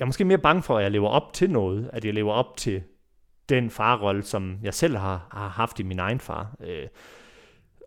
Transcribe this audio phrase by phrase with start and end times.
[0.00, 2.32] jeg er måske mere bange for, at jeg lever op til noget, at jeg lever
[2.32, 2.82] op til
[3.48, 6.54] den farrolle, som jeg selv har, har haft i min egen far.
[6.60, 6.86] Øh,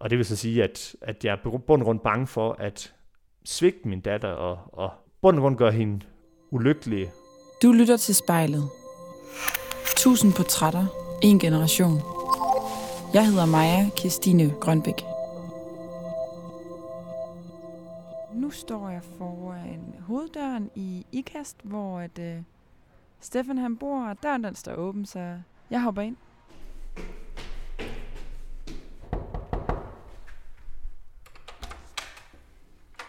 [0.02, 2.94] og det vil så sige, at, at jeg er bund og grund bange for at
[3.46, 4.92] svigte min datter og, og
[5.22, 6.06] bund og grund gøre hende
[6.52, 7.12] ulykkelig.
[7.64, 8.64] Du lytter til spejlet.
[9.98, 10.86] Tusind portrætter.
[11.24, 12.02] En generation.
[13.14, 15.13] Jeg hedder Maja Kirstine Grønbæk.
[18.54, 22.44] Står jeg foran hoveddøren i IKAST, hvor at, uh,
[23.20, 26.18] Stefan han bor, og døren den står åben, så jeg hopper ind.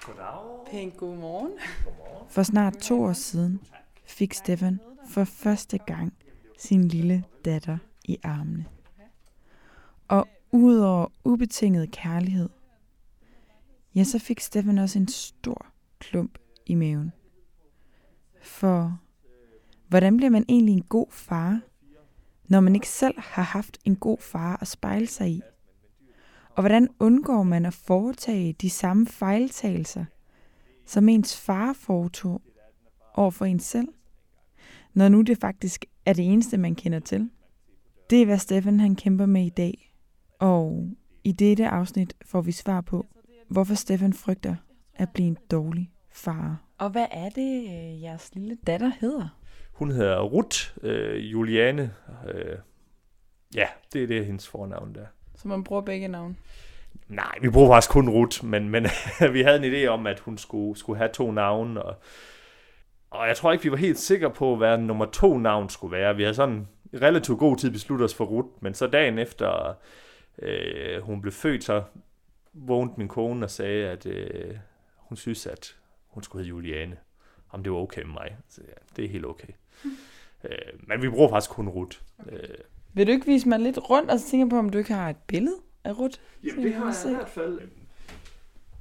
[0.07, 0.67] Goddag.
[0.71, 1.53] Pænt god morgen.
[2.29, 3.61] For snart to år siden
[4.05, 6.15] fik Stefan for første gang
[6.59, 8.65] sin lille datter i armene.
[10.09, 12.49] Og udover ubetinget kærlighed,
[13.95, 15.67] ja, så fik Steffen også en stor
[15.99, 17.13] klump i maven.
[18.43, 18.99] For
[19.89, 21.61] hvordan bliver man egentlig en god far,
[22.49, 25.43] når man ikke selv har haft en god far at spejle sig i?
[26.51, 30.05] Og hvordan undgår man at foretage de samme fejltagelser,
[30.87, 32.43] som ens far foretog
[33.15, 33.89] over for en selv?
[34.95, 37.31] Når nu det faktisk er det eneste, man kender til.
[38.11, 39.95] Det er, hvad Steffen han kæmper med i dag.
[40.39, 40.91] Og
[41.25, 43.07] i dette afsnit får vi svar på,
[43.49, 44.55] hvorfor Stefan frygter
[44.95, 46.63] at blive en dårlig far.
[46.79, 49.29] Og hvad er det, øh, jeres lille datter hedder?
[49.73, 51.95] Hun hedder Ruth øh, Juliane.
[52.35, 52.57] Øh,
[53.55, 55.07] ja, det er det hendes fornavn der.
[55.35, 56.37] Så man bruger begge navne?
[57.09, 58.87] Nej, vi bruger faktisk kun Ruth, men, men
[59.33, 61.97] vi havde en idé om, at hun skulle, skulle have to navne, og,
[63.11, 66.17] og jeg tror ikke, vi var helt sikre på, hvad nummer to navn skulle være.
[66.17, 69.75] Vi havde sådan relativt god tid besluttet os for Ruth, men så dagen efter
[70.43, 71.83] øh, hun blev født, så
[72.55, 74.57] vågnede min kone og sagde, at øh,
[74.97, 75.77] hun synes, at
[76.09, 76.97] hun skulle hedde Juliane.
[77.51, 78.37] Om det var okay med mig.
[78.49, 79.49] Så ja, det er helt okay.
[79.85, 79.91] Mm.
[80.45, 80.51] Øh,
[80.89, 81.99] men vi bruger faktisk kun Ruth.
[82.19, 82.33] Okay.
[82.33, 82.49] Øh,
[82.93, 85.11] Vil du ikke vise mig lidt rundt, og så tænke på, om du ikke har
[85.11, 86.19] et billede af Ruth?
[86.45, 87.61] Jamen, det har jeg i hvert fald.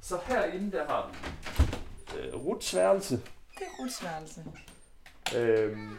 [0.00, 3.16] Så herinde, der har vi øh, Ruths værelse.
[3.58, 4.44] Det er Ruths værelse.
[5.36, 5.98] Øhm,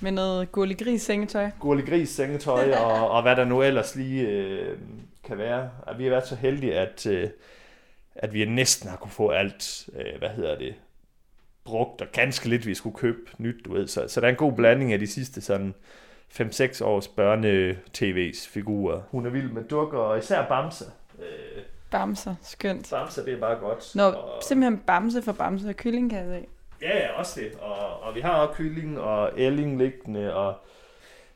[0.00, 1.50] Med noget gurlig gris sengetøj.
[1.60, 4.78] Gurli Gris sengetøj, og, og hvad der nu ellers lige øh,
[5.24, 5.70] kan være.
[5.82, 7.30] Og vi har været så heldige, at, øh,
[8.14, 10.74] at vi næsten har kunne få alt, øh, hvad hedder det,
[11.64, 13.88] brugt, og ganske lidt, vi skulle købe nyt, du ved.
[13.88, 15.74] Så, så der er en god blanding af de sidste sådan
[16.30, 19.02] 5-6 års børne-tv's figurer.
[19.10, 20.84] Hun er vild med dukker, og især Bamse.
[21.18, 22.90] Øh, Bamser, skønt.
[22.90, 23.92] Bamse, det er bare godt.
[23.94, 26.46] Nå, og, simpelthen Bamse for Bamse og kylling, kan jeg se.
[26.82, 27.52] Ja, ja, også det.
[27.60, 30.54] Og, og vi har også kylling og ælling liggende, og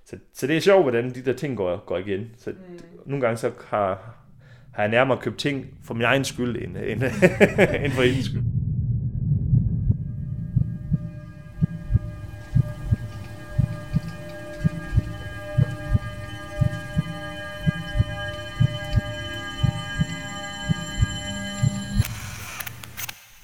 [0.07, 2.31] så, så det er sjovt, hvordan de der ting går, går igen.
[2.39, 2.79] Så mm.
[3.07, 4.17] nogle gange så har,
[4.73, 7.03] har jeg nærmere købt ting for min egen skyld, end, end,
[7.85, 8.43] end for hendes skyld.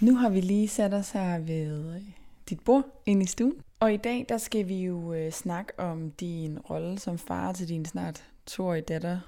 [0.01, 2.01] Nu har vi lige sat os her ved
[2.49, 3.55] dit bord inde i stuen.
[3.82, 7.69] Og i dag, der skal vi jo øh, snakke om din rolle som far til
[7.69, 9.20] din snart toårige datter,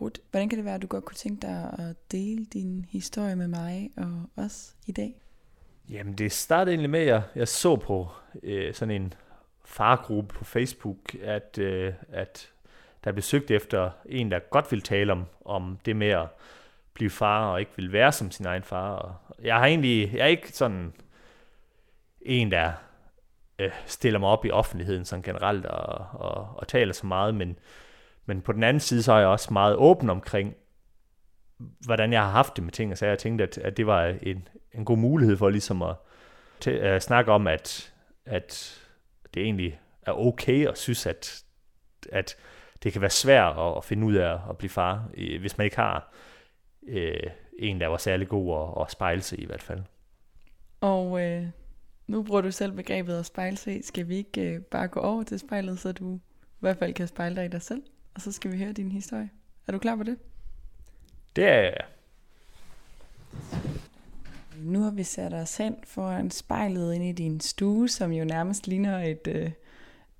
[0.00, 0.20] Ruth.
[0.30, 3.48] Hvordan kan det være, at du godt kunne tænke dig at dele din historie med
[3.48, 5.20] mig og os i dag?
[5.88, 8.08] Jamen, det startede egentlig med, at jeg, jeg så på
[8.42, 9.14] øh, sådan en
[9.64, 12.50] fargruppe på Facebook, at, øh, at
[13.04, 16.26] der blev søgt efter en, der godt ville tale om, om det med at
[16.94, 18.90] blive far og ikke vil være som sin egen far.
[18.90, 20.92] Og jeg har egentlig, jeg er ikke sådan
[22.22, 22.72] en, der
[23.60, 27.58] øh, stiller mig op i offentligheden sådan generelt og, og, og taler så meget, men,
[28.26, 30.54] men på den anden side, så er jeg også meget åben omkring,
[31.84, 34.14] hvordan jeg har haft det med ting, og så jeg tænkte, at, at det var
[34.22, 35.96] en, en god mulighed for ligesom at,
[36.60, 37.92] til, at øh, snakke om, at,
[38.26, 38.80] at
[39.34, 41.42] det egentlig er okay at synes, at,
[42.12, 42.36] at
[42.82, 45.08] det kan være svært at, at finde ud af at blive far,
[45.40, 46.12] hvis man ikke har
[46.88, 49.80] øh, en, der var særlig god at, at spejle sig i, i hvert fald.
[50.80, 51.46] Og øh,
[52.10, 53.82] nu bruger du selv begrebet at spejle sig i.
[53.82, 57.08] Skal vi ikke øh, bare gå over til spejlet, så du i hvert fald kan
[57.08, 57.82] spejle dig i dig selv?
[58.14, 59.30] Og så skal vi høre din historie.
[59.66, 60.18] Er du klar på det?
[61.36, 61.84] Det er jeg.
[64.56, 68.66] Nu har vi sat os hen foran spejlet ind i din stue, som jo nærmest
[68.66, 69.50] ligner et, øh,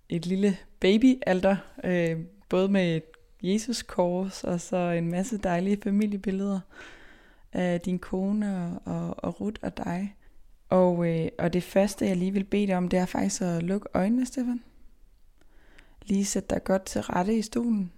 [0.09, 1.57] et lille babyalter.
[1.85, 2.19] Øh,
[2.49, 3.05] både med et
[3.43, 6.61] Jesus kors og så en masse dejlige familiebilleder
[7.53, 10.15] af din kone og, og, og Ruth og dig.
[10.71, 13.63] Og, øh, og det første, jeg lige vil bede dig om, det er faktisk at
[13.63, 14.63] lukke øjnene, Stefan.
[16.03, 17.93] Lige sæt dig godt til rette i stolen.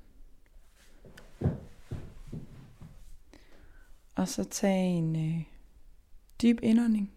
[4.14, 5.42] Og så tag en øh,
[6.42, 7.12] dyb indånding.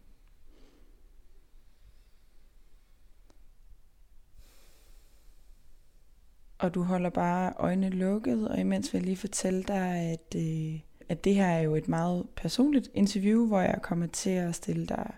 [6.60, 10.80] Og du holder bare øjnene lukket, og imens vil jeg lige fortælle dig, at, øh,
[11.10, 14.86] at det her er jo et meget personligt interview, hvor jeg kommer til at stille
[14.86, 15.16] dig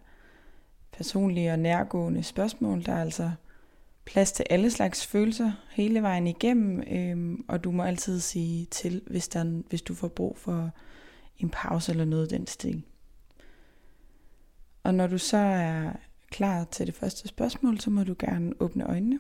[0.97, 2.85] personlige og nærgående spørgsmål.
[2.85, 3.31] Der er altså
[4.05, 9.01] plads til alle slags følelser hele vejen igennem, øhm, og du må altid sige til,
[9.07, 10.71] hvis, der, hvis du får brug for
[11.37, 12.83] en pause eller noget den stil.
[14.83, 15.91] Og når du så er
[16.31, 19.19] klar til det første spørgsmål, så må du gerne åbne øjnene.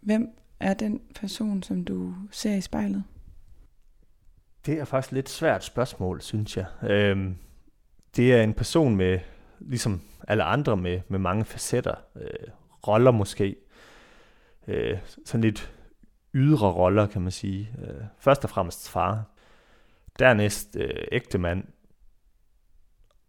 [0.00, 0.28] Hvem
[0.60, 3.04] er den person, som du ser i spejlet?
[4.66, 6.66] Det er faktisk et lidt svært spørgsmål, synes jeg.
[6.82, 7.36] Øhm,
[8.16, 9.18] det er en person med,
[9.60, 11.94] ligesom alle andre, med, med mange facetter.
[12.16, 12.48] Øh,
[12.88, 13.56] roller måske.
[14.66, 15.72] Øh, sådan lidt
[16.34, 17.74] ydre roller, kan man sige.
[17.78, 19.24] Øh, først og fremmest far.
[20.18, 21.64] Dernæst øh, ægtemand.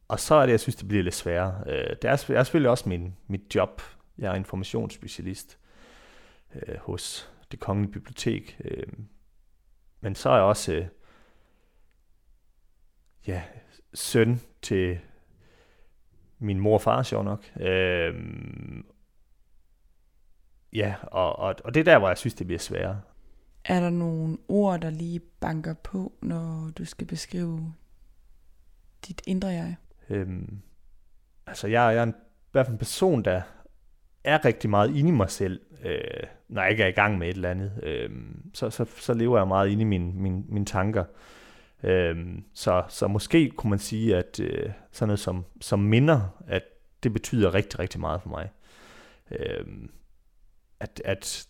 [0.08, 1.64] Og så er det, jeg synes, det bliver lidt sværere.
[1.68, 3.82] Øh, det er, er selvfølgelig også min, mit job.
[4.18, 5.58] Jeg er informationsspecialist
[6.56, 8.58] øh, hos det kongelige bibliotek.
[8.64, 8.88] Øh,
[10.02, 10.86] men så er jeg også øh,
[13.28, 13.44] ja,
[13.94, 15.00] søn til
[16.40, 17.52] min mor og far, sjov nok.
[17.60, 18.16] Øh,
[20.74, 23.02] ja, og, og, og det er der, hvor jeg synes, det bliver sværere.
[23.66, 27.74] Er der nogle ord, der lige banker på, når du skal beskrive
[29.08, 29.76] dit indre jeg?
[30.10, 30.62] Øhm,
[31.48, 33.42] altså, jeg, jeg er en, i hvert fald en person, der
[34.24, 37.28] er rigtig meget inde i mig selv, øh, når jeg ikke er i gang med
[37.28, 37.80] et eller andet.
[37.84, 38.10] Øh,
[38.54, 41.04] så, så, så lever jeg meget inde i mine, mine, mine tanker.
[41.04, 41.41] Øh,
[42.54, 46.64] så, så måske kunne man sige, at øh, sådan noget som, som minder, at
[47.04, 48.50] det betyder rigtig, rigtig meget for mig.
[49.32, 49.66] Øh,
[50.80, 51.48] at, at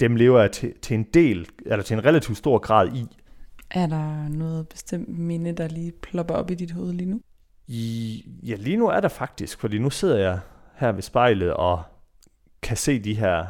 [0.00, 3.06] dem lever jeg til, til en del, eller til en relativt stor grad i.
[3.70, 7.20] Er der noget bestemt minde, der lige plopper op i dit hoved lige nu?
[7.66, 10.40] I, ja, lige nu er der faktisk, fordi nu sidder jeg
[10.74, 11.82] her ved spejlet og
[12.62, 13.46] kan se de her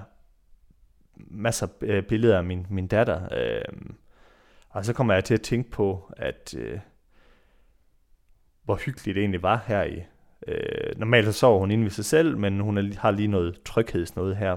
[1.31, 3.29] masser af billeder af min, min datter.
[3.33, 3.65] Øh,
[4.73, 6.79] og så kommer jeg til at tænke på, at øh,
[8.65, 10.03] hvor hyggeligt det egentlig var her i.
[10.47, 13.61] Øh, normalt så sover hun inde ved sig selv, men hun er, har lige noget
[13.65, 14.57] tryghedsnoget her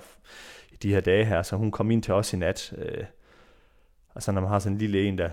[0.72, 2.74] i de her dage her, så hun kom ind til os i nat.
[2.78, 3.04] Øh,
[4.10, 5.30] og så når man har sådan en lille en, der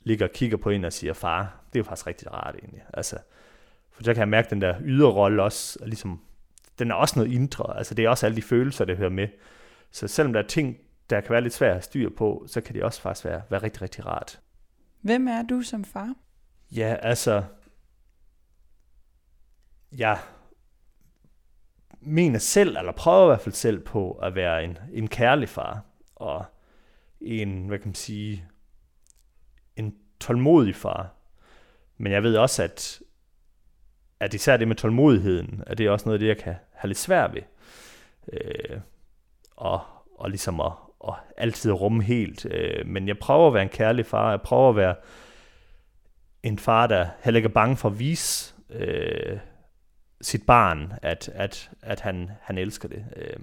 [0.00, 2.82] ligger og kigger på en og siger, far, det er jo faktisk rigtig rart egentlig.
[2.94, 3.16] Altså,
[3.90, 6.20] for så kan jeg mærke den der ydre rolle også, og ligesom
[6.78, 7.78] den er også noget indre.
[7.78, 9.28] Altså det er også alle de følelser, der hører med.
[9.90, 10.78] Så selvom der er ting,
[11.10, 13.62] der kan være lidt svært at styre på, så kan det også faktisk være, være
[13.62, 14.40] rigtig, rigtig rart.
[15.00, 16.14] Hvem er du som far?
[16.70, 17.44] Ja, altså,
[19.92, 20.18] jeg
[22.00, 25.84] mener selv, eller prøver i hvert fald selv på at være en, en kærlig far,
[26.14, 26.44] og
[27.20, 28.48] en, hvad kan man sige,
[29.76, 31.14] en tålmodig far.
[31.96, 33.00] Men jeg ved også, at
[34.20, 36.88] at især det med tålmodigheden, at det er også noget af det, jeg kan have
[36.88, 37.42] lidt svært ved.
[38.32, 38.80] Øh,
[39.56, 39.80] og,
[40.18, 40.72] og ligesom at,
[41.08, 42.46] at altid rumme helt.
[42.50, 44.30] Øh, men jeg prøver at være en kærlig far.
[44.30, 44.94] Jeg prøver at være
[46.42, 49.38] en far, der heller ikke er bange for at vise øh,
[50.20, 53.04] sit barn, at, at, at han, han elsker det.
[53.16, 53.36] Øh,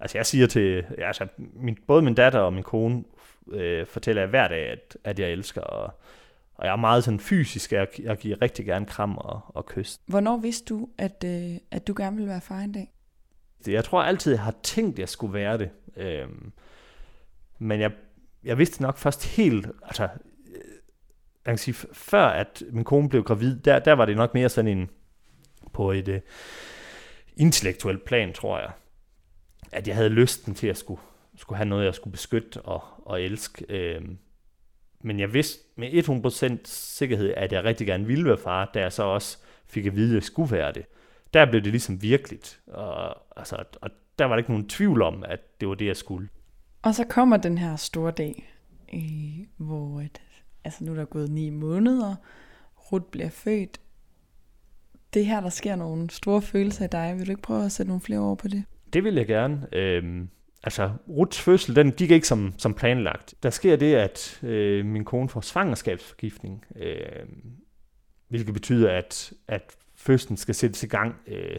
[0.00, 3.04] altså jeg siger til, altså min, både min datter og min kone
[3.52, 5.94] øh, fortæller jeg hver dag, at, at jeg elsker, og
[6.58, 10.00] og jeg er meget sådan fysisk, jeg, jeg giver rigtig gerne kram og, og kys.
[10.06, 12.92] Hvornår vidste du, at, øh, at du gerne ville være far en dag?
[13.66, 15.70] Jeg tror altid, jeg har tænkt, at jeg skulle være det.
[15.98, 16.52] Øhm,
[17.58, 17.92] men jeg,
[18.44, 20.60] jeg vidste nok først helt, altså, øh,
[21.46, 24.48] jeg kan sige, før at min kone blev gravid, der, der var det nok mere
[24.48, 24.90] sådan en,
[25.72, 26.20] på et øh,
[27.36, 28.70] intellektuelt plan, tror jeg,
[29.72, 31.00] at jeg havde lysten til at skulle,
[31.36, 33.64] skulle have noget, jeg skulle beskytte og, og elske.
[33.68, 34.18] Øhm,
[35.00, 38.92] men jeg vidste med 100% sikkerhed, at jeg rigtig gerne ville være far, da jeg
[38.92, 40.86] så også fik at vide, at jeg skulle være det.
[41.34, 45.24] Der blev det ligesom virkeligt, og, altså, og der var der ikke nogen tvivl om,
[45.28, 46.28] at det var det, jeg skulle.
[46.82, 48.54] Og så kommer den her store dag,
[48.94, 50.20] øh, hvor et,
[50.64, 52.14] altså nu er der gået ni måneder,
[52.92, 53.80] Ruth bliver født.
[55.14, 57.14] Det her, der sker nogle store følelser i dig.
[57.18, 58.64] Vil du ikke prøve at sætte nogle flere ord på det?
[58.92, 59.66] Det vil jeg gerne.
[59.72, 60.28] Øhm,
[60.62, 63.34] altså, Ruths fødsel, den gik ikke som, som planlagt.
[63.42, 67.26] Der sker det, at øh, min kone får svangerskabsforgiftning, øh,
[68.28, 71.56] hvilket betyder, at, at fødslen skal sættes i gang øh,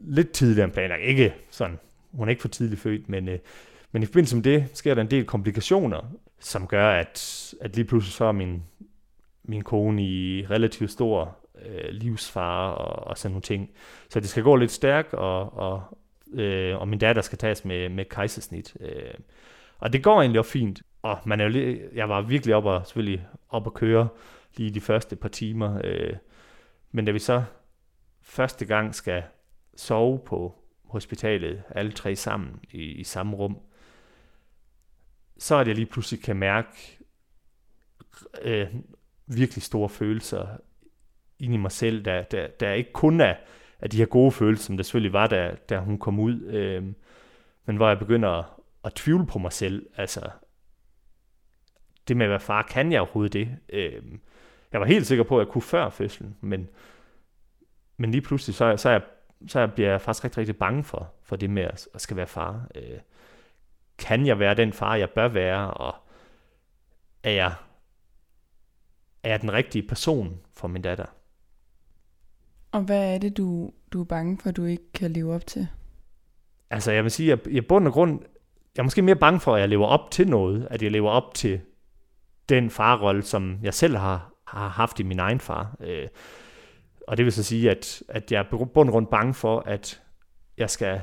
[0.00, 1.02] lidt tidligere end planlagt.
[1.02, 1.78] Ikke sådan,
[2.12, 3.38] hun er ikke for tidligt født, men, øh,
[3.92, 7.84] men i forbindelse med det sker der en del komplikationer, som gør, at, at lige
[7.84, 8.62] pludselig så er min,
[9.44, 13.70] min kone i relativt stor øh, livsfare og, og sådan nogle ting.
[14.08, 15.82] Så det skal gå lidt stærkt, og, og,
[16.32, 18.76] øh, og min datter skal tages med, med kejsersnit.
[18.80, 19.14] Øh,
[19.78, 20.82] og det går egentlig også fint.
[21.02, 24.08] Og man er jo lige, jeg var virkelig op og, selvfølgelig op at køre
[24.56, 25.80] lige de første par timer.
[25.84, 26.12] Øh,
[26.92, 27.42] men da vi så
[28.22, 29.22] første gang skal
[29.76, 33.58] sove på hospitalet, alle tre sammen i, i samme rum,
[35.38, 36.98] så er det, jeg lige pludselig kan mærke
[38.42, 38.74] øh,
[39.26, 40.46] virkelig store følelser
[41.38, 43.34] ind i mig selv, der, der, der ikke kun er
[43.80, 46.84] af de her gode følelser, som der selvfølgelig var, da, da hun kom ud, øh,
[47.64, 48.44] men hvor jeg begynder at,
[48.84, 49.86] at tvivle på mig selv.
[49.96, 50.30] Altså,
[52.08, 53.48] det med at være far, kan jeg overhovedet det?
[53.68, 54.02] Øh,
[54.72, 56.68] jeg var helt sikker på, at jeg kunne før fødslen, men,
[57.96, 59.02] men lige pludselig, så, så, jeg,
[59.48, 62.26] så bliver jeg faktisk rigtig, rigtig bange for, for det med at, at skal være
[62.26, 62.66] far.
[62.74, 62.98] Øh,
[63.98, 65.94] kan jeg være den far, jeg bør være, og
[67.22, 67.54] er jeg,
[69.22, 71.06] er jeg den rigtige person for min datter?
[72.72, 75.68] Og hvad er det, du, du er bange for, du ikke kan leve op til?
[76.70, 78.20] Altså, jeg vil sige, at i bund og grund,
[78.76, 81.10] jeg er måske mere bange for, at jeg lever op til noget, at jeg lever
[81.10, 81.60] op til
[82.48, 85.76] den farrolle, som jeg selv har, har haft i min egen far.
[85.80, 86.08] Øh,
[87.10, 90.02] og det vil så sige, at, at jeg er bund og grund bange for, at
[90.58, 91.00] jeg skal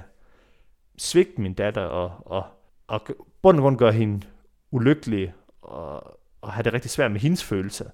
[0.97, 2.45] svigte min datter og, og,
[2.87, 3.01] og
[3.41, 4.27] bund og grund gøre hende
[4.71, 7.85] ulykkelig og, og have det rigtig svært med hendes følelser.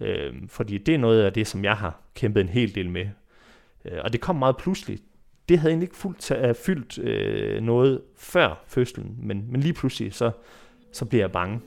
[0.00, 3.08] Øh, fordi det er noget af det, som jeg har kæmpet en hel del med.
[3.84, 5.02] Øh, og det kom meget pludseligt.
[5.48, 10.14] Det havde egentlig ikke fuldt, uh, fyldt øh, noget før fødslen, men, men lige pludselig,
[10.14, 10.30] så,
[10.92, 11.60] så bliver jeg bange.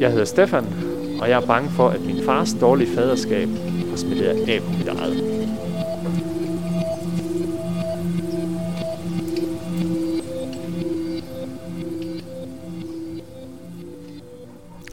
[0.00, 0.64] Jeg hedder Stefan,
[1.20, 3.48] og jeg er bange for, at min fars dårlige faderskab
[3.88, 5.36] har smittet af på mit eget.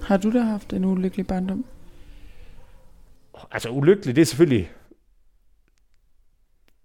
[0.03, 1.65] Har du da haft en ulykkelig barndom?
[3.51, 4.71] Altså ulykkelig, det er selvfølgelig...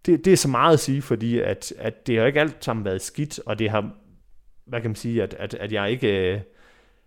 [0.06, 2.84] Det, det er så meget at sige, fordi at, at det har ikke alt sammen
[2.84, 3.90] været skidt, og det har,
[4.64, 6.40] hvad kan man sige, at, at, at jeg ikke øh,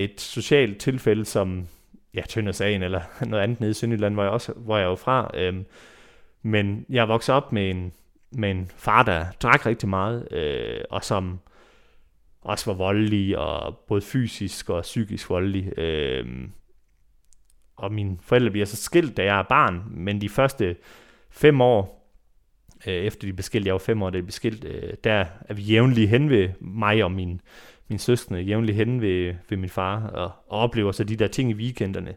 [0.03, 1.67] et socialt tilfælde som
[2.13, 5.31] ja, Tøndersagen eller noget andet nede i Sønderjylland, hvor jeg, også, hvor jeg er fra.
[5.33, 5.65] Øhm,
[6.41, 7.93] men jeg voksede op med en,
[8.31, 11.39] med en far, der drak rigtig meget, øh, og som
[12.41, 15.79] også var voldelig, og både fysisk og psykisk voldelig.
[15.79, 16.25] Øh,
[17.75, 20.75] og mine forældre bliver så skilt, da jeg er barn, men de første
[21.29, 22.13] fem år,
[22.87, 25.25] øh, efter de blev skilt, jeg var fem år, da de blev skilt, øh, der
[25.41, 27.41] er vi jævnligt hen ved mig og min,
[27.91, 31.51] min søskende, jævnligt hen ved, ved min far, og, og oplever så de der ting
[31.51, 32.15] i weekenderne.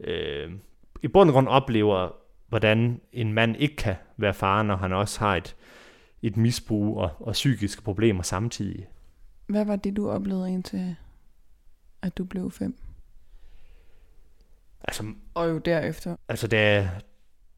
[0.00, 0.50] Øh,
[1.02, 2.16] I bund og grund oplever,
[2.48, 5.56] hvordan en mand ikke kan være far, når han også har et,
[6.22, 8.86] et misbrug og, og psykiske problemer samtidig.
[9.46, 10.96] Hvad var det, du oplevede indtil,
[12.02, 12.76] at du blev fem?
[14.84, 16.16] Altså, og jo derefter.
[16.28, 16.88] Altså, der,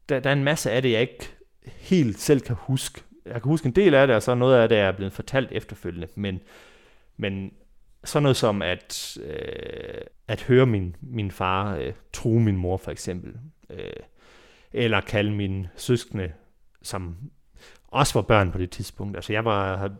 [0.09, 1.29] der, der er en masse af det, jeg ikke
[1.65, 3.01] helt selv kan huske.
[3.25, 5.51] Jeg kan huske en del af det, og så noget af det er blevet fortalt
[5.51, 6.07] efterfølgende.
[6.15, 6.39] Men,
[7.19, 7.53] men
[8.03, 12.91] sådan noget som at, øh, at høre min, min far øh, true min mor, for
[12.91, 13.33] eksempel.
[13.69, 13.93] Øh,
[14.73, 16.31] eller kalde mine søskende,
[16.81, 17.17] som
[17.87, 19.17] også var børn på det tidspunkt.
[19.17, 19.91] Altså, jeg var,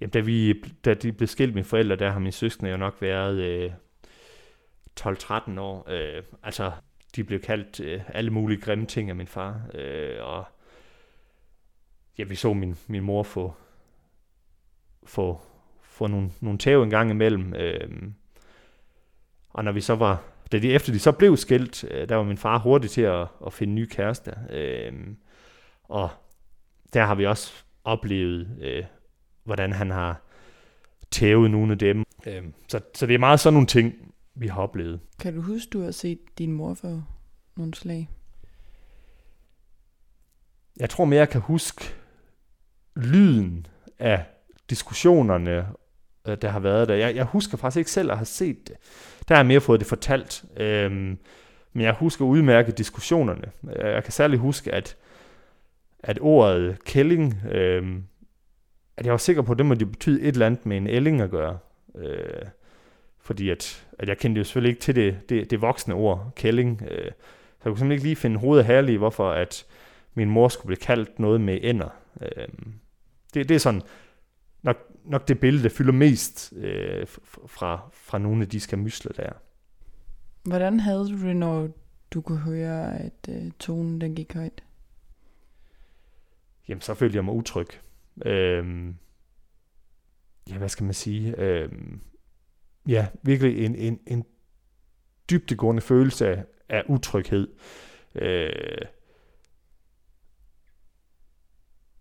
[0.00, 0.52] Jamen, da, vi,
[0.84, 3.72] da de blev skilt mine forældre, der har min søskende jo nok været øh,
[5.00, 5.90] 12-13 år.
[5.90, 6.72] Øh, altså,
[7.16, 9.60] de blev kaldt øh, alle mulige grimme ting af min far.
[9.74, 10.44] Øh, og
[12.18, 13.54] ja, vi så min, min mor få,
[15.04, 15.40] få,
[15.96, 17.54] få nogle, nogle tæv en gang imellem.
[17.54, 17.90] Øh,
[19.50, 20.22] og når vi så var,
[20.52, 23.26] da de, efter de så blev skilt, øh, der var min far hurtig til at,
[23.46, 24.34] at finde nye kærester.
[24.50, 24.92] Øh,
[25.84, 26.10] og
[26.92, 27.52] der har vi også
[27.84, 28.84] oplevet øh,
[29.44, 30.22] hvordan han har
[31.10, 32.04] tævet nogle af dem.
[32.26, 33.94] Øhm, så, så det er meget sådan nogle ting,
[34.34, 35.00] vi har oplevet.
[35.18, 37.06] Kan du huske, du har set din mor for
[37.56, 38.08] nogle slag?
[40.76, 41.94] Jeg tror mere, jeg kan huske
[42.96, 43.66] lyden
[43.98, 44.24] af
[44.70, 45.66] diskussionerne,
[46.26, 46.94] øh, der har været der.
[46.94, 48.76] Jeg, jeg husker faktisk ikke selv at have set det.
[49.28, 50.44] Der har jeg mere fået det fortalt.
[50.56, 51.18] Øhm,
[51.72, 53.50] men jeg husker udmærket diskussionerne.
[53.76, 54.96] Øh, jeg kan særligt huske, at,
[55.98, 58.04] at ordet kælling øhm,
[58.96, 61.20] at jeg var sikker på, at det må betyde et eller andet med en ælling
[61.20, 61.58] at gøre.
[61.98, 62.46] Øh,
[63.20, 66.82] fordi at, at jeg kendte jo selvfølgelig ikke til det, det, det voksne ord, kælling.
[66.82, 69.66] Øh, så jeg kunne simpelthen ikke lige finde hovedet herlig, hvorfor at
[70.14, 71.88] min mor skulle blive kaldt noget med ender.
[72.22, 72.48] Øh,
[73.34, 73.82] det, det er sådan
[74.66, 77.06] nok, nok det billede, der fylder mest øh,
[77.46, 79.32] fra, fra nogle af de skamysler der.
[80.42, 81.68] Hvordan havde du det, når
[82.10, 84.64] du kunne høre, at øh, tonen den gik højt?
[86.68, 87.66] Jamen, så følte jeg mig utryg.
[88.24, 88.96] Øhm,
[90.50, 91.40] ja, hvad skal man sige?
[91.40, 92.00] Øhm,
[92.88, 94.24] ja, virkelig en, en, en
[95.30, 97.48] dybtegående følelse af, af utryghed.
[98.14, 98.82] Øh,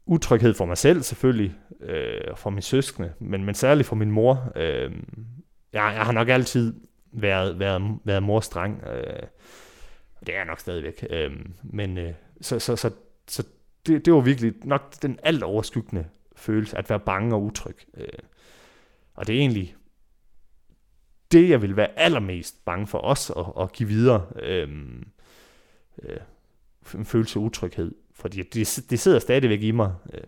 [0.05, 4.11] utryghed for mig selv selvfølgelig, øh, og for mine søskende, men, men særligt for min
[4.11, 4.51] mor.
[4.55, 4.91] Øh,
[5.73, 6.73] jeg, jeg har nok altid
[7.11, 8.83] været, været, været morstreng.
[8.83, 9.23] Øh,
[10.15, 11.05] Og det er jeg nok stadigvæk.
[11.09, 11.31] Øh,
[11.63, 12.91] men øh, så, så, så,
[13.27, 13.43] så
[13.85, 17.77] det, det var virkelig nok den alt overskyggende følelse, at være bange og utryg.
[17.97, 18.07] Øh,
[19.15, 19.75] og det er egentlig
[21.31, 24.25] det, jeg vil være allermest bange for os at, at give videre.
[24.41, 24.69] Øh,
[26.03, 26.17] øh,
[26.95, 27.95] en følelse af utryghed.
[28.15, 30.21] Fordi det, det sidder stadigvæk i mig, øh,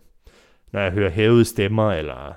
[0.71, 2.33] når jeg hører hævede stemmer, eller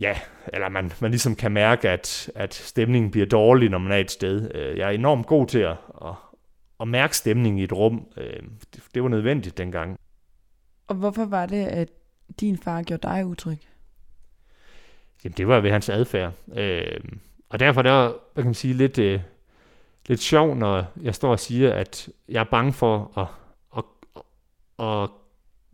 [0.00, 0.18] ja,
[0.52, 4.10] eller man, man ligesom kan mærke, at, at stemningen bliver dårlig, når man er et
[4.10, 4.54] sted.
[4.54, 6.14] Øh, jeg er enormt god til at, at,
[6.80, 8.06] at mærke stemningen i et rum.
[8.16, 8.42] Øh,
[8.74, 9.98] det, det var nødvendigt dengang.
[10.86, 11.88] Og hvorfor var det, at
[12.40, 13.58] din far gjorde dig utryg?
[15.24, 16.32] Jamen, det var ved hans adfærd.
[16.56, 17.00] Øh,
[17.48, 19.20] og derfor er det, hvad kan man sige, lidt, øh,
[20.08, 23.26] lidt sjovt, når jeg står og siger, at jeg er bange for at,
[23.76, 23.84] at,
[24.78, 25.10] at, at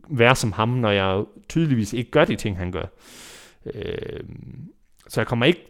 [0.09, 2.85] være som ham, når jeg tydeligvis ikke gør de ting, han gør.
[3.65, 4.23] Øh,
[5.07, 5.65] så jeg kommer ikke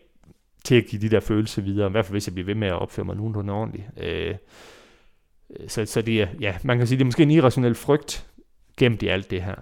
[0.63, 2.67] til at give de der følelser videre, i hvert fald hvis jeg bliver ved med
[2.67, 3.85] at opføre mig nogenlunde ordentligt.
[3.97, 4.35] Øh,
[5.67, 8.27] så, så det er, ja, man kan sige, det er måske en irrationel frygt
[8.77, 9.55] gemt i alt det her.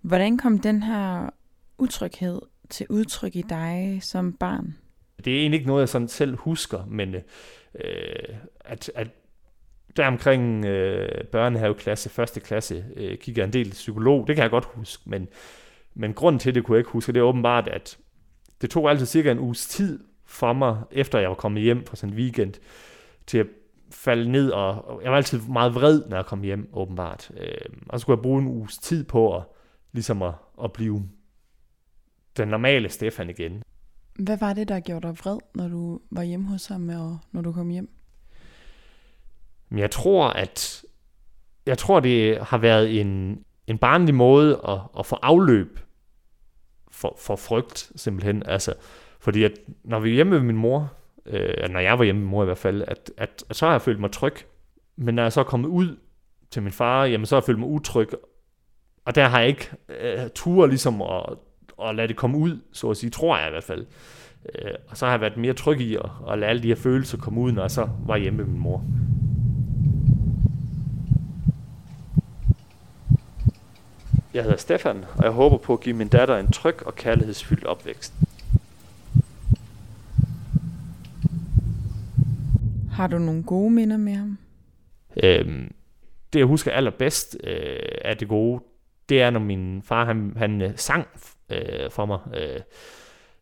[0.00, 1.30] Hvordan kom den her
[1.78, 2.40] utryghed
[2.70, 4.76] til udtryk i dig som barn?
[5.26, 7.22] Det er egentlig ikke noget, jeg sådan selv husker, men øh,
[8.60, 9.08] at, at
[9.96, 14.26] der omkring øh, børnehaveklasse, første klasse, øh, kigger en del psykolog.
[14.26, 15.28] Det kan jeg godt huske, men,
[15.94, 17.98] men grunden til det kunne jeg ikke huske, det er åbenbart, at
[18.60, 21.96] det tog altså cirka en uges tid for mig, efter jeg var kommet hjem fra
[21.96, 22.54] sådan en weekend,
[23.26, 23.46] til at
[23.90, 27.30] falde ned, og jeg var altid meget vred, når jeg kom hjem, åbenbart.
[27.40, 29.42] Øh, og så skulle jeg bruge en uges tid på at,
[29.92, 30.32] ligesom at,
[30.64, 31.02] at blive
[32.36, 33.62] den normale Stefan igen.
[34.18, 37.40] Hvad var det, der gjorde dig vred, når du var hjemme hos ham, og når
[37.40, 37.90] du kom hjem?
[39.68, 40.84] Men jeg tror, at
[41.66, 45.80] jeg tror, det har været en, en barnlig måde at, at få afløb
[46.90, 48.42] for, for frygt, simpelthen.
[48.46, 48.74] Altså,
[49.20, 49.52] fordi at,
[49.84, 50.92] når vi er hjemme med min mor,
[51.26, 53.66] øh, når jeg var hjemme med min mor i hvert fald, at, at, at så
[53.66, 54.34] har jeg følt mig tryg.
[54.96, 55.96] Men når jeg så er kommet ud
[56.50, 58.08] til min far, jamen så har jeg følt mig utryg.
[59.04, 61.38] Og der har jeg ikke øh, tur ligesom at,
[61.82, 63.86] at lade det komme ud, så at sige, tror jeg i hvert fald.
[64.54, 66.74] Øh, og så har jeg været mere tryg i at, at lade alle de her
[66.74, 68.84] følelser komme ud, når jeg så var hjemme med min mor.
[74.34, 77.64] Jeg hedder Stefan, og jeg håber på at give min datter en tryg og kærlighedsfyldt
[77.64, 78.14] opvækst.
[82.92, 84.38] Har du nogle gode minder med ham?
[85.22, 85.74] Øhm,
[86.32, 88.62] det jeg husker allerbedst øh, af det gode,
[89.08, 91.06] det er når min far han, han øh, sang
[91.50, 92.18] øh, for mig.
[92.34, 92.60] Øh,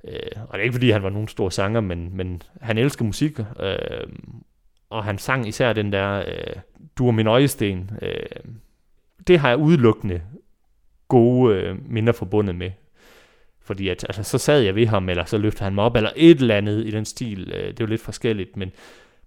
[0.05, 3.05] øh, og det er ikke fordi han var nogen stor sanger, men, men han elsker
[3.05, 4.07] musik, øh,
[4.91, 6.57] og han sang især den der øh,
[6.99, 7.91] Du er min øjesten.
[8.03, 8.53] Øh,
[9.27, 10.23] det har jeg udelukkende
[11.09, 12.71] gode øh, minder forbundet med.
[13.61, 16.11] Fordi at, altså, så sad jeg ved ham, eller så løftede han mig op, eller
[16.17, 17.53] et eller andet i den stil.
[17.55, 18.73] Øh, det var lidt forskelligt, men,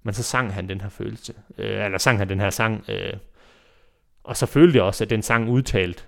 [0.03, 1.33] men så sang han den her følelse.
[1.57, 2.85] Øh, eller sang han den her sang.
[2.89, 3.13] Øh,
[4.23, 6.07] og så følte jeg også, at den sang udtalt,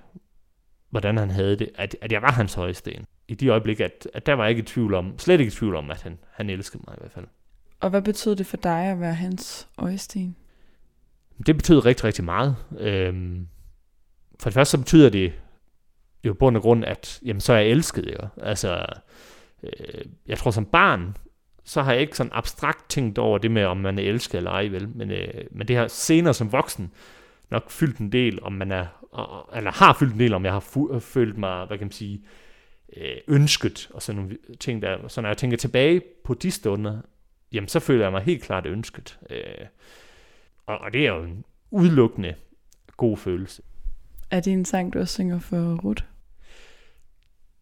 [0.90, 3.06] hvordan han havde det, at, at jeg var hans højsten.
[3.28, 5.56] I de øjeblikke, at, at der var jeg ikke i tvivl om, slet ikke i
[5.56, 7.26] tvivl om, at han, han elskede mig i hvert fald.
[7.80, 10.36] Og hvad betød det for dig at være hans øjesten?
[11.46, 12.56] Det betød rigtig, rigtig meget.
[12.80, 13.48] Øhm,
[14.40, 15.34] for det første så betyder det
[16.24, 18.08] jo bund og grund, at jamen, så er jeg elsket.
[18.08, 18.28] Jo.
[18.42, 18.86] Altså,
[19.64, 21.18] øh, jeg tror som barn,
[21.64, 24.52] så har jeg ikke sådan abstrakt tænkt over det med, om man er elsket eller
[24.52, 24.90] ej, vel?
[24.90, 26.92] Men, øh, men det har senere som voksen
[27.52, 28.86] nok fyldt en del, om man er,
[29.56, 32.24] eller har fyldt en del, om jeg har fu- følt mig, hvad kan man sige,
[32.98, 35.08] øh, ønsket, og sådan nogle ting der.
[35.08, 37.02] Så når jeg tænker tilbage på de stunder,
[37.52, 39.20] jamen så føler jeg mig helt klart ønsket.
[39.30, 39.66] Øh,
[40.66, 42.36] og, og det er jo en udelukkende
[42.98, 43.62] god følelse.
[44.32, 46.04] Er det en sang, du også synger for Ruth?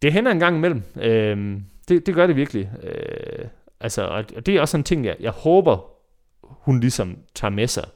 [0.02, 0.82] Det hænder en gang imellem.
[0.96, 2.70] Øh, det, det gør det virkelig.
[2.82, 3.48] Øh,
[3.80, 4.02] altså,
[4.36, 5.90] og det er også en ting, jeg, jeg håber,
[6.42, 7.88] hun ligesom tager med sig.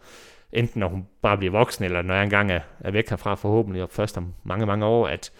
[0.52, 3.82] Enten når hun bare bliver voksen, eller når jeg engang er, er væk herfra, forhåbentlig,
[3.82, 5.32] og først om mange, mange år, at,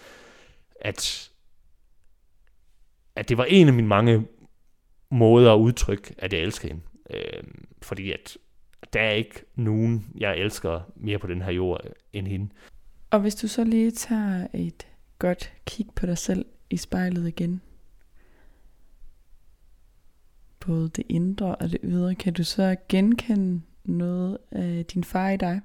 [0.81, 1.31] at,
[3.15, 4.27] at det var en af mine mange
[5.09, 6.81] måder at udtrykke, at jeg elsker hende.
[7.09, 7.43] Øh,
[7.81, 8.37] fordi at
[8.93, 11.81] der er ikke nogen, jeg elsker mere på den her jord
[12.13, 12.49] end hende.
[13.11, 14.87] Og hvis du så lige tager et
[15.19, 17.61] godt kig på dig selv i spejlet igen,
[20.59, 25.37] både det indre og det ydre, kan du så genkende noget af din far i
[25.37, 25.61] dig?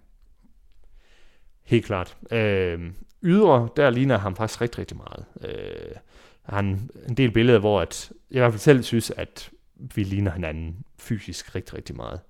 [1.62, 2.16] Helt klart.
[2.31, 5.24] Øh, ydre, der ligner ham faktisk rigtig, rigtig meget.
[5.40, 5.96] Øh,
[6.42, 9.50] han en del billeder, hvor at, jeg i hvert fald selv synes, at
[9.94, 12.20] vi ligner hinanden fysisk rigtig, rigtig meget.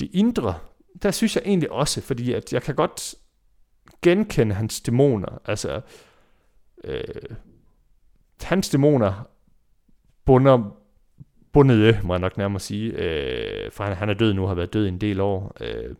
[0.00, 0.58] Det indre,
[1.02, 3.14] der synes jeg egentlig også, fordi at jeg kan godt
[4.02, 5.38] genkende hans dæmoner.
[5.44, 5.80] Altså,
[6.84, 7.04] øh,
[8.42, 9.28] hans dæmoner
[10.24, 10.79] bunder
[11.52, 14.72] bundet, må jeg nok nærmere sige, øh, for han, han er død nu, har været
[14.72, 15.56] død i en del år.
[15.60, 15.94] Øh,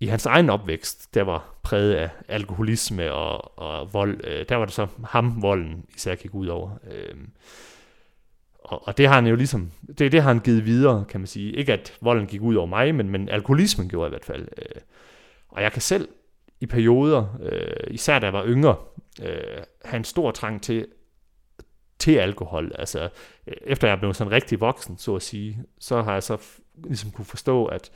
[0.00, 4.64] I hans egen opvækst, der var præget af alkoholisme og, og vold, øh, der var
[4.64, 6.70] det så ham, volden især gik ud over.
[6.90, 7.14] Øh,
[8.58, 11.26] og, og det har han jo ligesom, det, det har han givet videre, kan man
[11.26, 11.52] sige.
[11.52, 14.48] Ikke at volden gik ud over mig, men, men alkoholismen gjorde i hvert fald.
[14.58, 14.80] Øh,
[15.48, 16.08] og jeg kan selv
[16.60, 18.76] i perioder, øh, især da jeg var yngre,
[19.22, 20.86] øh, have en stor trang til,
[22.02, 22.72] til alkohol.
[22.78, 23.08] Altså,
[23.46, 26.38] efter jeg blev sådan rigtig voksen, så at sige, så har jeg så
[26.84, 27.90] ligesom kunne forstå, at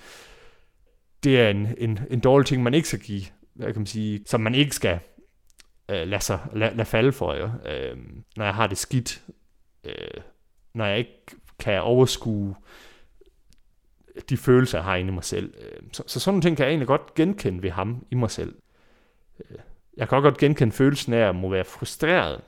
[1.25, 3.23] det er en, en, en dårlig ting, man ikke skal give,
[3.55, 4.99] hvad kan man sige, som man ikke skal
[5.89, 7.51] øh, lade, sig, lade, lade falde for, jo.
[7.71, 7.97] Øh,
[8.37, 9.23] når jeg har det skidt,
[9.85, 10.21] øh,
[10.75, 11.27] når jeg ikke
[11.59, 12.55] kan overskue
[14.29, 15.55] de følelser, jeg har inde i mig selv.
[15.61, 18.31] Øh, så, så sådan nogle ting kan jeg egentlig godt genkende ved ham i mig
[18.31, 18.55] selv.
[19.41, 19.57] Øh,
[19.97, 22.41] jeg kan også godt genkende følelsen af at må være frustreret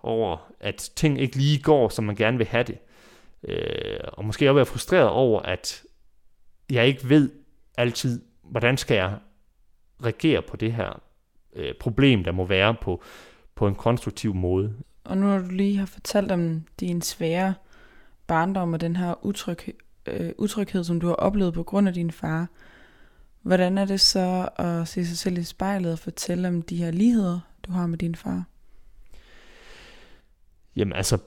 [0.00, 2.78] over, at ting ikke lige går, som man gerne vil have det.
[3.42, 5.82] Øh, og måske også være frustreret over, at
[6.70, 7.30] jeg ikke ved
[7.76, 9.18] altid, hvordan skal jeg
[10.04, 11.02] reagere på det her
[11.56, 13.02] øh, problem, der må være på,
[13.54, 14.74] på en konstruktiv måde.
[15.04, 17.54] Og nu når du lige har fortalt om din svære
[18.26, 19.58] barndom og den her utryg,
[20.06, 22.48] øh, utryghed, som du har oplevet på grund af din far,
[23.42, 26.90] hvordan er det så at se sig selv i spejlet og fortælle om de her
[26.90, 28.44] ligheder, du har med din far?
[30.78, 31.18] Jamen altså,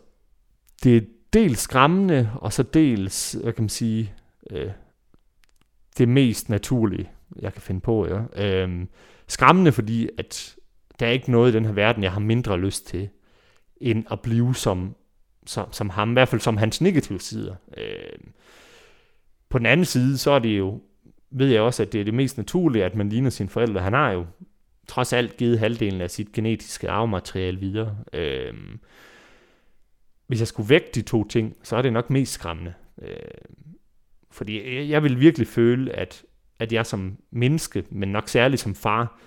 [0.84, 1.02] det er
[1.34, 4.14] dels skræmmende, og så dels, hvad kan man sige,
[4.52, 4.72] øh,
[5.98, 7.10] det mest naturlige,
[7.40, 8.08] jeg kan finde på.
[8.08, 8.46] Ja.
[8.46, 8.86] Øh,
[9.28, 10.56] skræmmende, fordi at
[11.00, 13.10] der er ikke noget i den her verden, jeg har mindre lyst til,
[13.82, 14.96] end at blive som
[15.46, 17.56] som, som ham, i hvert fald som hans negative sider.
[17.78, 18.20] Øh,
[19.50, 20.82] på den anden side, så er det jo,
[21.32, 23.82] ved jeg også, at det er det mest naturlige, at man ligner sine forældre.
[23.82, 24.26] Han har jo
[24.88, 27.98] trods alt givet halvdelen af sit genetiske arvemateriale videre.
[28.14, 28.54] Øh,
[30.32, 32.74] hvis jeg skulle vægte de to ting, så er det nok mest skræmmende.
[33.02, 33.16] Øh,
[34.32, 36.24] fordi jeg vil virkelig føle, at,
[36.60, 39.20] at jeg som menneske, men nok særligt som far,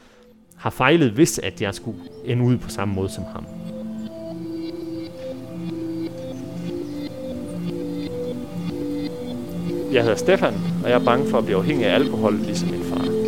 [0.56, 3.46] har fejlet, hvis at jeg skulle ende ud på samme måde som ham.
[9.92, 12.84] Jeg hedder Stefan, og jeg er bange for at blive afhængig af alkohol, ligesom min
[12.84, 13.23] far.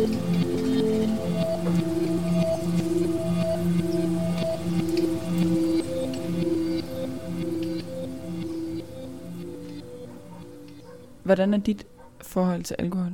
[11.27, 11.87] Hvordan er dit
[12.21, 13.11] forhold til alkohol?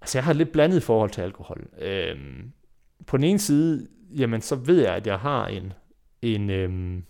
[0.00, 1.66] Altså, jeg har et lidt blandet forhold til alkohol.
[1.78, 2.52] Øhm,
[3.06, 5.72] på den ene side, jamen, så ved jeg, at jeg har en,
[6.22, 7.04] en, øhm,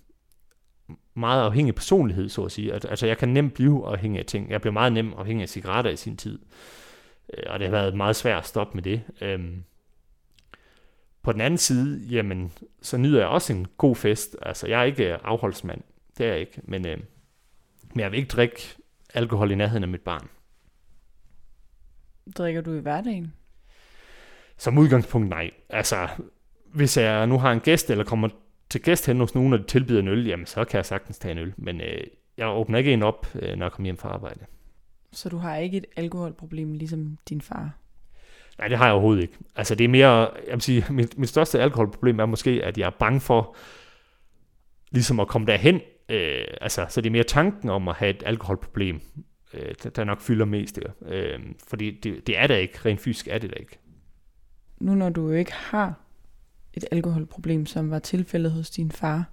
[1.14, 2.72] meget afhængig personlighed, så at sige.
[2.72, 4.50] Altså, jeg kan nemt blive afhængig af ting.
[4.50, 6.38] Jeg blev meget nem afhængig af cigaretter i sin tid.
[7.34, 9.02] Øh, og det har været meget svært at stoppe med det.
[9.20, 9.64] Øhm,
[11.22, 12.52] på den anden side, jamen,
[12.82, 14.36] så nyder jeg også en god fest.
[14.42, 15.80] Altså, jeg er ikke afholdsmand.
[16.18, 16.60] Det er jeg ikke.
[16.64, 16.98] Men, øh,
[17.94, 18.76] men jeg vil ikke drikke
[19.14, 20.28] alkohol i nærheden af mit barn.
[22.36, 23.32] Drikker du i hverdagen?
[24.56, 25.50] Som udgangspunkt nej.
[25.68, 26.08] Altså,
[26.72, 28.28] hvis jeg nu har en gæst, eller kommer
[28.70, 31.18] til gæst hen hos nogen, og de tilbyder en øl, jamen så kan jeg sagtens
[31.18, 31.54] tage en øl.
[31.56, 32.04] Men øh,
[32.36, 34.46] jeg åbner ikke en op, øh, når jeg kommer hjem fra arbejde.
[35.12, 37.70] Så du har ikke et alkoholproblem, ligesom din far?
[38.58, 39.38] Nej, det har jeg overhovedet ikke.
[39.56, 42.86] Altså det er mere, jeg vil sige, mit, mit største alkoholproblem er måske, at jeg
[42.86, 43.56] er bange for,
[44.90, 45.80] ligesom at komme derhen.
[46.08, 49.00] Øh, altså, så det er mere tanken om at have et alkoholproblem,
[49.54, 50.76] øh, der, nok fylder mest.
[50.76, 50.90] Der.
[51.06, 53.78] Øh, fordi det, det er der ikke, rent fysisk er det der ikke.
[54.80, 55.94] Nu når du jo ikke har
[56.74, 59.30] et alkoholproblem, som var tilfældet hos din far.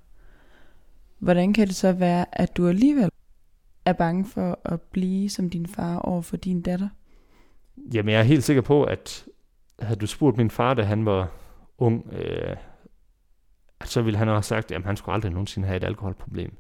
[1.20, 3.10] Hvordan kan det så være, at du alligevel
[3.86, 6.90] er bange for at blive som din far over for din datter?
[7.94, 9.26] Jamen, jeg er helt sikker på, at
[9.80, 11.32] havde du spurgt min far, da han var
[11.78, 12.56] ung, øh,
[13.86, 16.58] så ville han have sagt, at han skulle aldrig nogensinde have et alkoholproblem.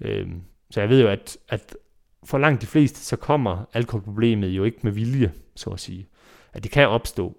[0.00, 0.28] Øh,
[0.70, 1.76] så jeg ved jo, at, at
[2.24, 6.08] for langt de fleste, så kommer alkoholproblemet jo ikke med vilje, så at sige.
[6.52, 7.36] At det kan opstå.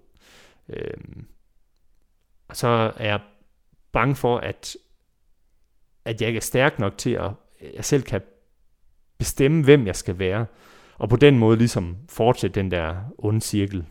[0.68, 0.96] Øh,
[2.48, 3.20] og så er jeg
[3.92, 4.76] bange for, at,
[6.04, 7.30] at jeg ikke er stærk nok til, at
[7.74, 8.20] jeg selv kan
[9.18, 10.46] bestemme, hvem jeg skal være.
[10.98, 13.86] Og på den måde ligesom fortsætte den der onde cirkel,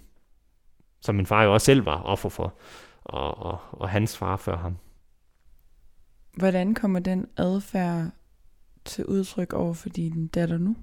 [1.02, 2.54] som min far jo også selv var offer for,
[3.04, 4.78] og, og, og hans far før ham.
[6.38, 8.10] Hvordan kommer den adfærd
[8.86, 10.76] til udtryk over for din datter nu?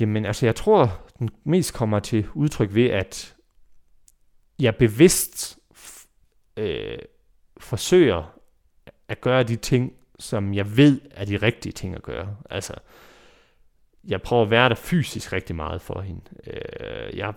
[0.00, 3.34] Jamen, altså, jeg tror, den mest kommer til udtryk ved, at
[4.58, 5.58] jeg bevidst
[6.56, 6.98] øh,
[7.56, 8.38] forsøger
[9.08, 12.36] at gøre de ting, som jeg ved er de rigtige ting at gøre.
[12.50, 12.74] Altså,
[14.04, 16.20] jeg prøver at være der fysisk rigtig meget for hende.
[16.46, 17.34] Øh, jeg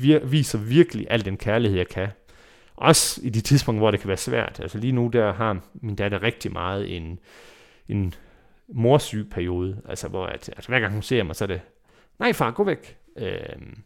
[0.00, 2.08] vir- viser virkelig al den kærlighed, jeg kan.
[2.76, 4.60] Også i de tidspunkter, hvor det kan være svært.
[4.60, 7.18] Altså lige nu, der har min datter rigtig meget en,
[7.88, 8.14] en
[8.68, 11.60] morsyg periode, altså hvor at, altså, hver gang hun ser mig, så er det,
[12.18, 12.96] nej far, gå væk.
[13.16, 13.82] Øhm,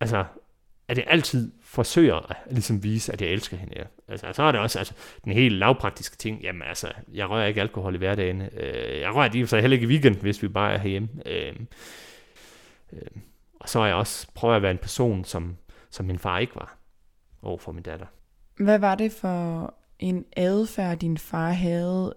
[0.00, 0.24] altså,
[0.88, 3.74] at jeg altid forsøger at ligesom vise, at jeg elsker hende.
[3.76, 3.84] Ja.
[4.08, 6.42] Altså, så er det også altså, den helt lavpraktiske ting.
[6.42, 8.40] Jamen altså, jeg rører ikke alkohol i hverdagen.
[8.40, 11.08] Øh, jeg rører det så heller ikke i weekend, hvis vi bare er herhjemme.
[11.26, 11.54] Øh,
[12.92, 13.00] øh,
[13.60, 15.56] og så er jeg også prøver at være en person, som,
[15.90, 16.78] som min far ikke var
[17.42, 18.06] over for min datter.
[18.56, 22.14] Hvad var det for en adfærd, din far havde,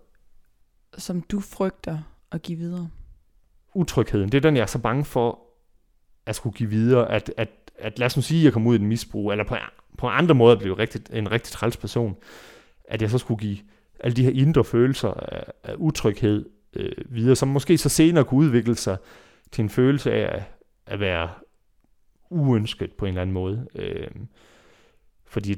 [0.98, 2.00] som du frygter
[2.32, 2.90] at give videre?
[3.76, 5.40] Utrygheden, det er den, jeg er så bange for
[6.26, 8.78] at skulle give videre, at, at, at lad os nu sige, at jeg kommer ud
[8.78, 9.56] i en misbrug, eller på,
[9.98, 12.16] på andre måder blive rigtig, en rigtig træls person,
[12.86, 13.58] at jeg så skulle give
[14.00, 18.46] alle de her indre følelser af, af utryghed øh, videre, som måske så senere kunne
[18.46, 18.98] udvikle sig
[19.52, 20.44] til en følelse af at,
[20.86, 21.30] at være
[22.34, 23.68] uønsket på en eller anden måde.
[23.76, 24.12] Øh,
[25.26, 25.56] fordi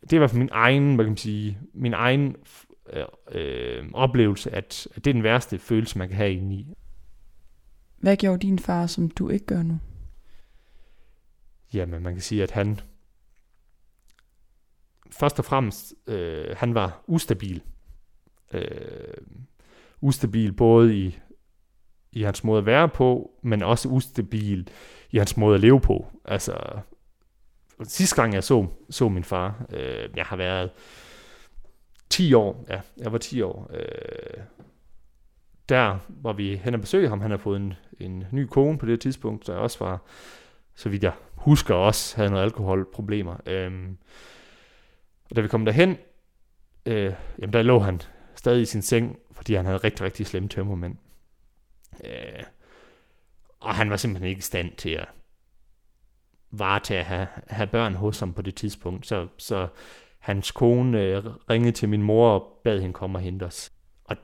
[0.00, 2.36] det er i hvert fald min egen, hvad kan man sige, min egen
[2.92, 6.74] øh, øh, oplevelse, at, at det er den værste følelse, man kan have inde i.
[7.98, 9.78] Hvad gjorde din far, som du ikke gør nu?
[11.74, 12.80] Jamen, man kan sige, at han
[15.10, 17.62] først og fremmest, øh, han var ustabil.
[18.52, 19.14] Øh,
[20.00, 21.18] ustabil både i,
[22.16, 24.68] i hans måde at være på, men også ustabil
[25.10, 26.06] i hans måde at leve på.
[26.24, 26.56] Altså,
[27.82, 30.70] sidste gang jeg så, så min far, øh, jeg har været
[32.10, 34.40] 10 år, ja, jeg var 10 år, øh,
[35.68, 38.86] der var vi hen og besøge ham, han har fået en, en ny kone på
[38.86, 40.02] det tidspunkt, der også var,
[40.74, 43.36] så vidt jeg husker også, havde noget alkoholproblemer.
[43.46, 43.88] Øh,
[45.30, 45.96] og da vi kom derhen,
[46.86, 48.00] øh, jamen der lå han
[48.34, 50.96] stadig i sin seng, fordi han havde rigtig, rigtig slemme tømmermænd.
[52.04, 52.42] Øh,
[53.60, 55.08] og han var simpelthen ikke i stand til at
[56.50, 59.06] varetage at have, have børn hos ham på det tidspunkt.
[59.06, 59.68] Så, så
[60.18, 63.72] hans kone øh, ringede til min mor og bad hende komme og hente os.
[64.04, 64.16] Og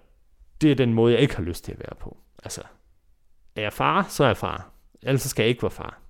[0.60, 2.16] det er den måde, jeg ikke har lyst til at være på.
[2.42, 2.62] Altså,
[3.56, 4.70] er jeg far, så er jeg far.
[5.02, 6.02] Ellers skal jeg ikke være far.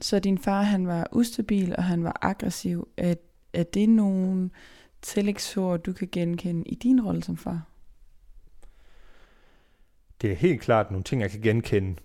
[0.00, 2.88] Så din far, han var ustabil, og han var aggressiv.
[2.96, 3.14] Er,
[3.52, 4.50] er det nogle
[5.02, 7.62] tillægsord, du kan genkende i din rolle som far?
[10.24, 11.96] Det er helt klart nogle ting, jeg kan genkende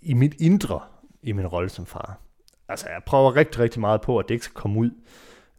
[0.00, 0.80] i mit indre,
[1.22, 2.20] i min rolle som far.
[2.68, 4.90] Altså, jeg prøver rigtig, rigtig meget på, at det ikke skal komme ud.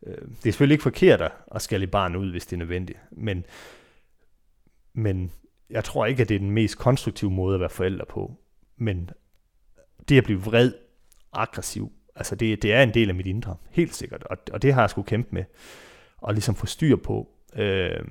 [0.06, 3.46] Øh, det er selvfølgelig ikke forkert at skælde barn ud, hvis det er nødvendigt, men,
[4.94, 5.32] men
[5.70, 8.36] jeg tror ikke, at det er den mest konstruktive måde at være forældre på.
[8.78, 9.10] Men
[10.10, 10.74] det at blive vred,
[11.34, 14.74] aggressiv, altså det, det er en del af mit indre, helt sikkert, og, og det
[14.74, 15.44] har jeg skulle kæmpe med,
[16.18, 17.30] og ligesom få styr på.
[17.56, 18.06] Øh,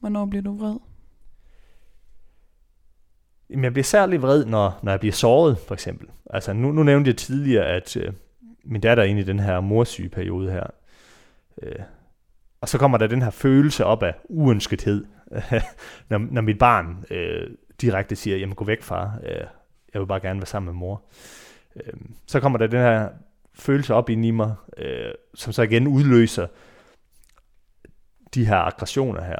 [0.00, 0.76] Hvornår bliver du vred?
[3.50, 6.08] Jamen, jeg bliver særlig vred, når, når jeg bliver såret, for eksempel.
[6.30, 8.12] Altså, nu, nu nævnte jeg tidligere, at øh,
[8.64, 10.66] min datter er inde i den her morsyge periode her.
[11.62, 11.82] Øh,
[12.60, 15.04] og så kommer der den her følelse op af uønskethed,
[16.10, 19.46] når, når mit barn øh, direkte siger, jamen gå væk far, øh,
[19.94, 21.02] jeg vil bare gerne være sammen med mor.
[21.76, 21.92] Øh,
[22.26, 23.08] så kommer der den her
[23.54, 26.46] følelse op ind i mig, øh, som så igen udløser
[28.34, 29.38] de her aggressioner her,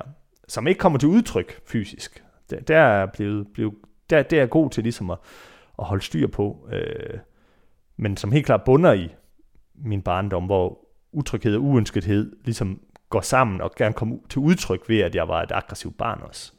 [0.48, 2.24] som ikke kommer til udtryk fysisk.
[2.50, 3.74] Der, der er blevet, blevet
[4.10, 5.18] der, det er jeg god til ligesom at,
[5.78, 6.68] at holde styr på.
[6.72, 7.18] Øh,
[7.96, 9.14] men som helt klart bunder i
[9.74, 10.78] min barndom, hvor
[11.12, 15.42] utryghed og uønskethed ligesom går sammen og gerne kommer til udtryk ved, at jeg var
[15.42, 16.52] et aggressivt barn også.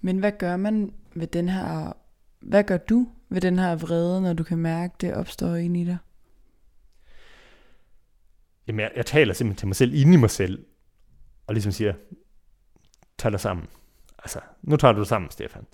[0.00, 1.92] Men hvad gør man ved den her,
[2.40, 5.84] hvad gør du ved den her vrede, når du kan mærke, det opstår ind i
[5.84, 5.98] dig?
[8.66, 10.66] Jamen, jeg, jeg taler simpelthen til mig selv, inde i mig selv,
[11.46, 11.94] og ligesom siger,
[13.18, 13.68] tag dig sammen
[14.22, 15.66] altså, nu tager du det sammen, Stefan.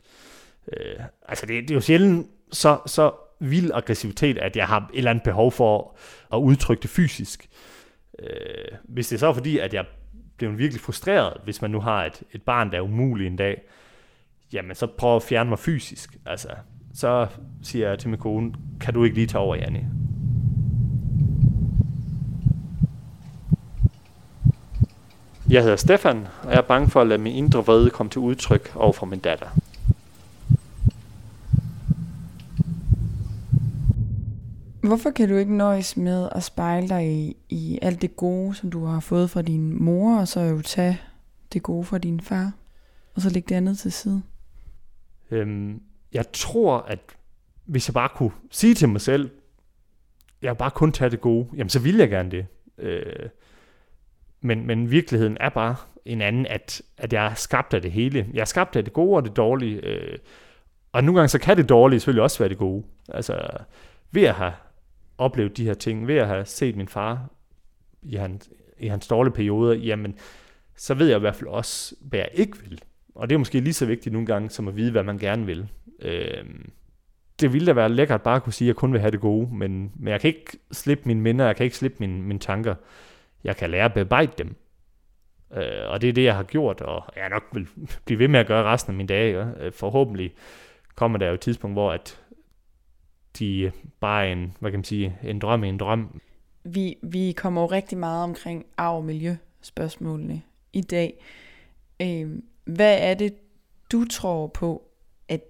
[0.72, 4.98] Øh, altså, det, det er jo sjældent så, så vild aggressivitet, at jeg har et
[4.98, 5.96] eller andet behov for
[6.32, 7.48] at udtrykke det fysisk.
[8.18, 9.84] Øh, hvis det er så fordi, at jeg
[10.36, 13.62] bliver virkelig frustreret, hvis man nu har et, et barn, der er umuligt en dag,
[14.52, 16.16] jamen så prøv at fjerne mig fysisk.
[16.26, 16.48] Altså,
[16.94, 17.26] så
[17.62, 19.90] siger jeg til min kone, kan du ikke lige tage over, Janne?
[25.50, 28.18] Jeg hedder Stefan, og jeg er bange for at lade min indre vrede komme til
[28.18, 29.46] udtryk over for min datter.
[34.80, 38.70] Hvorfor kan du ikke nøjes med at spejle dig i, i alt det gode, som
[38.70, 41.00] du har fået fra din mor, og så jo tage
[41.52, 42.52] det gode fra din far,
[43.14, 44.22] og så lægge det andet til side?
[45.30, 45.82] Øhm,
[46.12, 47.00] jeg tror, at
[47.64, 49.30] hvis jeg bare kunne sige til mig selv,
[50.42, 52.46] jeg bare kun tage det gode, jamen så vil jeg gerne det.
[52.78, 53.28] Øh,
[54.40, 58.26] men, men virkeligheden er bare en anden, at, at jeg er skabt af det hele.
[58.34, 59.86] Jeg er skabt af det gode og det dårlige.
[59.86, 60.18] Øh,
[60.92, 62.84] og nogle gange så kan det dårlige selvfølgelig også være det gode.
[63.08, 63.48] Altså
[64.10, 64.52] ved at have
[65.18, 67.28] oplevet de her ting, ved at have set min far
[68.02, 70.14] i hans, i hans dårlige perioder, jamen,
[70.76, 72.80] så ved jeg i hvert fald også, hvad jeg ikke vil.
[73.14, 75.46] Og det er måske lige så vigtigt nogle gange, som at vide, hvad man gerne
[75.46, 75.68] vil.
[76.02, 76.44] Øh,
[77.40, 79.20] det ville da være lækkert bare at kunne sige, at jeg kun vil have det
[79.20, 82.38] gode, men, men jeg kan ikke slippe mine minder, jeg kan ikke slippe mine, mine
[82.38, 82.74] tanker.
[83.44, 84.56] Jeg kan lære at bearbejde dem.
[85.52, 87.68] Øh, og det er det, jeg har gjort, og jeg nok vil
[88.06, 89.38] blive ved med at gøre resten af mine dage.
[89.38, 89.68] Ja.
[89.68, 90.34] Forhåbentlig
[90.94, 92.22] kommer der jo et tidspunkt, hvor at
[93.38, 96.20] de bare er en, hvad kan man sige, en drøm i en drøm.
[96.64, 101.24] Vi, vi kommer jo rigtig meget omkring arv- og miljøspørgsmålene i dag.
[102.02, 103.34] Øh, hvad er det,
[103.92, 104.90] du tror på,
[105.28, 105.40] at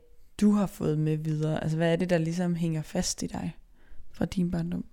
[0.41, 1.63] du har fået med videre?
[1.63, 3.57] Altså hvad er det, der ligesom hænger fast i dig
[4.11, 4.85] fra din barndom?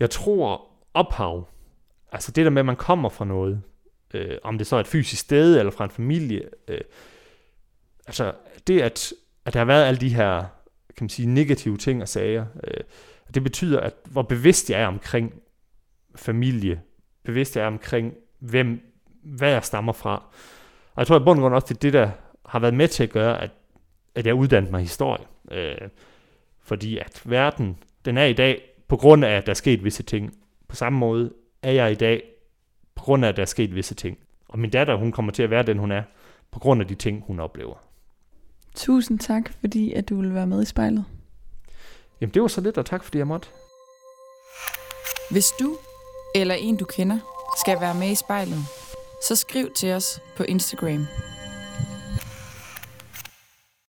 [0.00, 1.48] Jeg tror ophav,
[2.12, 3.62] altså det der med, at man kommer fra noget,
[4.14, 6.80] øh, om det så er et fysisk sted eller fra en familie, øh,
[8.06, 8.32] altså
[8.66, 9.12] det, at,
[9.44, 10.38] at der har været alle de her,
[10.96, 12.84] kan man sige, negative ting og sager, øh,
[13.34, 15.34] det betyder, at hvor bevidst jeg er omkring
[16.16, 16.80] familie,
[17.22, 18.80] bevidst jeg er omkring, hvem,
[19.22, 20.24] hvad jeg stammer fra.
[20.94, 22.10] Og jeg tror i bund og grund også, det er det, der
[22.46, 23.50] har været med til at gøre, at,
[24.14, 25.24] at jeg uddannede mig historie.
[25.50, 25.88] Øh,
[26.62, 30.02] fordi at verden, den er i dag, på grund af, at der er sket visse
[30.02, 30.34] ting.
[30.70, 32.22] På samme måde er jeg i dag,
[32.94, 34.18] på grund af, at der er sket visse ting.
[34.48, 36.02] Og min datter, hun kommer til at være den, hun er,
[36.50, 37.74] på grund af de ting, hun oplever.
[38.74, 41.04] Tusind tak, fordi at du ville være med i spejlet.
[42.20, 43.48] Jamen det var så lidt, og tak fordi jeg måtte.
[45.30, 45.76] Hvis du
[46.34, 47.18] eller en du kender
[47.60, 48.58] skal være med i spejlet,
[49.22, 51.06] så skriv til os på Instagram